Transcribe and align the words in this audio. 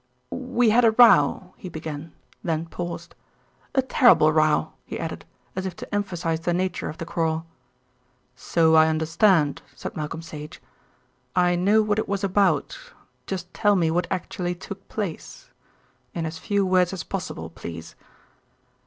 "We 0.31 0.71
had 0.71 0.83
a 0.83 0.89
row," 0.93 1.53
he 1.57 1.69
began, 1.69 2.11
then 2.43 2.65
paused; 2.65 3.13
"a 3.75 3.83
terrible 3.83 4.33
row," 4.33 4.73
he 4.83 4.99
added, 4.99 5.25
as 5.55 5.67
if 5.67 5.75
to 5.75 5.93
emphasise 5.93 6.39
the 6.39 6.55
nature 6.55 6.89
of 6.89 6.97
the 6.97 7.05
quarrel. 7.05 7.45
"So 8.35 8.73
I 8.73 8.87
understand," 8.87 9.61
said 9.75 9.95
Malcolm 9.95 10.23
Sage. 10.23 10.59
"I 11.35 11.55
know 11.55 11.83
what 11.83 11.99
it 11.99 12.09
was 12.09 12.23
about. 12.23 12.79
Just 13.27 13.53
tell 13.53 13.75
me 13.75 13.91
what 13.91 14.07
actually 14.09 14.55
took 14.55 14.89
place. 14.89 15.51
In 16.15 16.25
as 16.25 16.39
few 16.39 16.65
words 16.65 16.93
as 16.93 17.03
possible, 17.03 17.51
please." 17.51 17.93